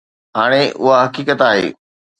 هاڻي 0.37 0.63
اها 0.83 0.95
حقيقت 1.05 1.39
آهي 1.49 1.67